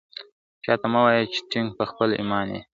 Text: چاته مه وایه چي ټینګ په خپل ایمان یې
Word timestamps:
چاته 0.63 0.87
مه 0.93 0.99
وایه 1.03 1.25
چي 1.33 1.39
ټینګ 1.51 1.69
په 1.77 1.83
خپل 1.89 2.09
ایمان 2.19 2.47
یې 2.55 2.61